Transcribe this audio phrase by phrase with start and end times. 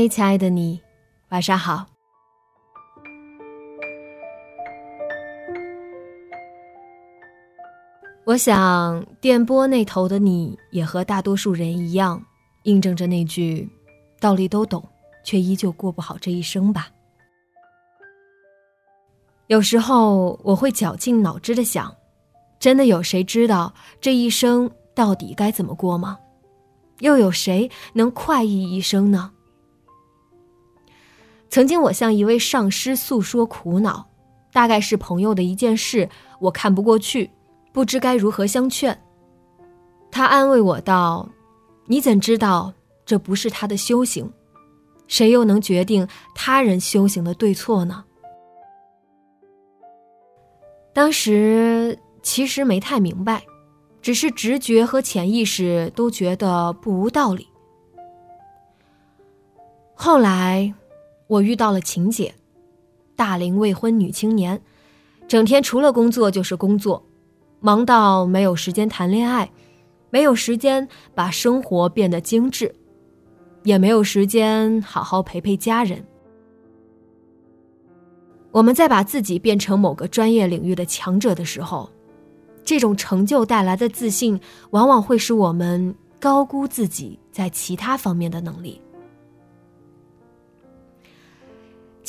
[0.00, 0.80] 嗨，亲爱的你，
[1.28, 1.84] 晚上好。
[8.24, 12.24] 我想，电波那头的你也和大多数人一样，
[12.62, 13.68] 印证着那句
[14.18, 14.82] “道理都懂，
[15.22, 16.88] 却依旧过不好这一生”吧。
[19.48, 21.94] 有时候，我会绞尽脑汁的想，
[22.58, 23.70] 真的有谁知道
[24.00, 26.18] 这一生到底该怎么过吗？
[27.00, 29.30] 又有谁能快意一生呢？
[31.50, 34.08] 曾经，我向一位上师诉说苦恼，
[34.52, 37.28] 大概是朋友的一件事，我看不过去，
[37.72, 38.96] 不知该如何相劝。
[40.12, 41.28] 他安慰我道
[41.86, 42.72] ：“你怎知道
[43.04, 44.32] 这不是他的修行？
[45.08, 48.04] 谁又能决定他人修行的对错呢？”
[50.94, 53.42] 当时其实没太明白，
[54.00, 57.48] 只是直觉和潜意识都觉得不无道理。
[59.96, 60.72] 后来。
[61.30, 62.34] 我遇到了晴姐，
[63.14, 64.60] 大龄未婚女青年，
[65.28, 67.00] 整天除了工作就是工作，
[67.60, 69.48] 忙到没有时间谈恋爱，
[70.10, 72.74] 没有时间把生活变得精致，
[73.62, 76.04] 也没有时间好好陪陪家人。
[78.50, 81.88] 我们在把自己变成某个专业领域的强者的时候，
[82.64, 84.40] 这种成就带来的自信，
[84.70, 88.82] 往往会使我们高估自己在其他方面的能力。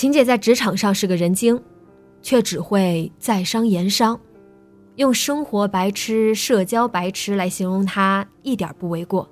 [0.00, 1.62] 晴姐在职场上是个人精，
[2.22, 4.18] 却只会在商言商，
[4.96, 9.28] 用生活白痴、社交白痴来形容她一点不为过。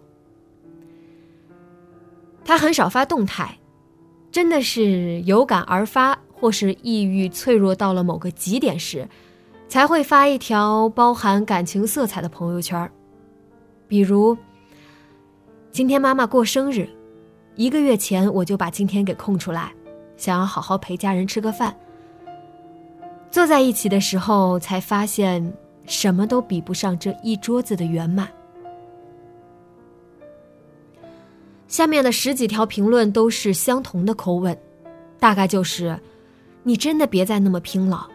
[2.45, 3.59] 她很少发动态，
[4.31, 9.09] 真的是有感而发，或是抑郁脆弱到了某个极点时，
[9.71, 12.93] 才会发一条包含感情色彩的朋友圈。
[13.87, 14.37] 比如，
[15.73, 16.87] 今天妈妈过生日，
[17.55, 19.73] 一个月前我就把今天给空出来。
[20.19, 21.75] 想要好好陪家人吃个饭，
[23.31, 25.51] 坐在一起的时候，才发现
[25.87, 28.28] 什么都比不上这一桌子的圆满。
[31.69, 34.59] 下面的十几条评论都是相同的口吻，
[35.19, 35.99] 大概就是：
[36.62, 38.09] 你真的别再那么拼了，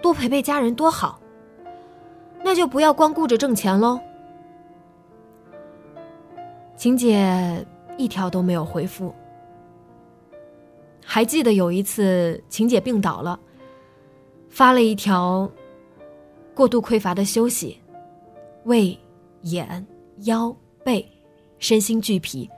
[0.00, 1.18] 多陪陪家人多好。
[2.44, 4.00] 那就不要光顾着挣钱喽。
[6.76, 7.64] 晴姐
[7.96, 9.14] 一条都没有回复。
[11.04, 13.38] 还记得有一次，晴姐病倒了，
[14.48, 15.50] 发了一条
[16.54, 17.78] ：“过度匮乏的休息，
[18.64, 18.98] 胃、
[19.42, 19.86] 眼、
[20.20, 20.54] 腰、
[20.84, 21.06] 背，
[21.58, 22.48] 身心俱疲。”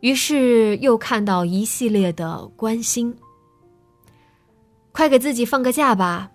[0.00, 3.14] 于是又看到一系列的关心
[4.92, 6.30] ：“快给自己放个假吧，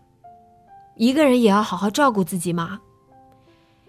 [0.95, 2.79] 一个人也要好好照顾自己嘛。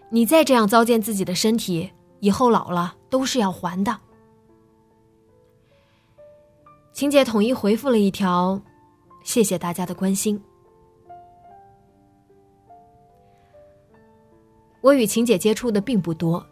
[0.08, 3.98] 你再这样糟践自己的身体，以后老了都是要还的。”
[6.96, 8.58] 晴姐统一回复了一条
[9.22, 10.42] ：“谢谢大家的关心。”
[14.80, 16.42] 我与晴姐接触的并不多，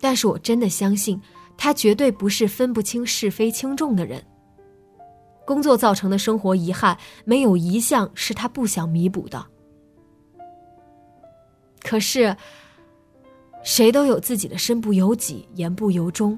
[0.00, 1.22] 但是我真的相信
[1.56, 4.20] 她绝对不是分不清是非轻重的人。
[5.46, 9.46] 工作造成的生活遗憾，没有一项是她不想弥补的。
[11.80, 12.36] 可是，
[13.62, 16.36] 谁都有自己的身不由己、言不由衷。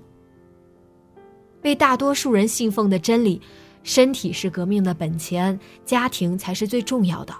[1.60, 3.40] 被大多数人信奉的真理，
[3.82, 7.34] 身体是革命的本钱，家庭才是最重要的。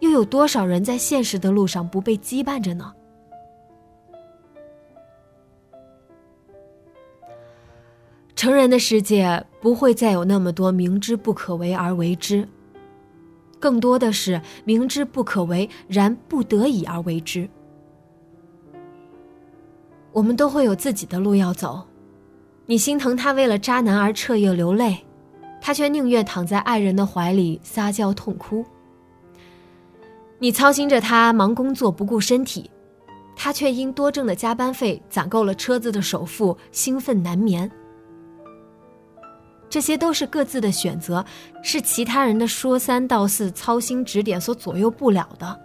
[0.00, 2.92] 又有多少人在现实的路上不被羁绊着呢？
[8.36, 12.48] 成人的世界不会再有那么多明知不可为而为之，
[13.58, 17.50] 更多的是明知不可为然不得已而为之。
[20.12, 21.84] 我们都会有自己的路要走。
[22.70, 24.98] 你心疼他为了渣男而彻夜流泪，
[25.58, 28.62] 他却宁愿躺在爱人的怀里撒娇痛哭。
[30.38, 32.70] 你操心着他忙工作不顾身体，
[33.34, 37.70] 他却因多挣的加班费攒够了车子的首付，兴奋难眠。
[39.70, 41.24] 这些都是各自的选择，
[41.62, 45.58] 是其他人的说三道四、操心指点所左右不了的。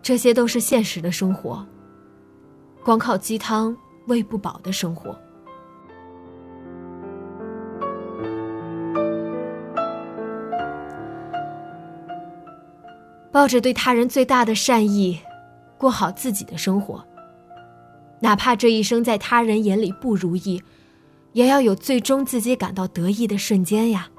[0.00, 1.62] 这些都是现实的生活，
[2.82, 3.76] 光靠鸡汤
[4.06, 5.16] 喂不饱的生活。
[13.30, 15.18] 抱着对他人最大的善意，
[15.78, 17.02] 过好自己的生活。
[18.20, 20.62] 哪怕这一生在他人眼里不如意，
[21.32, 24.11] 也要有最终自己感到得意的瞬间呀。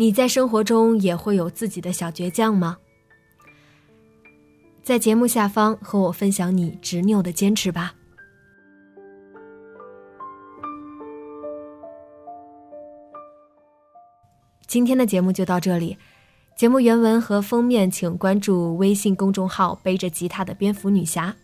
[0.00, 2.78] 你在生活中也会有自己的小倔强吗？
[4.80, 7.92] 在节目下方和我分享你执拗的坚持吧。
[14.68, 15.98] 今天的节目就到这里，
[16.56, 21.34] 节目原文和封面请关注微信公众号“背着吉他的蝙蝠女侠”。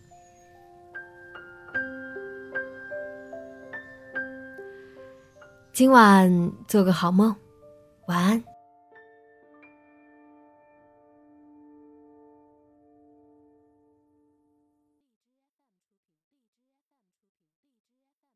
[5.73, 7.35] 今晚做个好梦。
[8.07, 8.54] 晚安。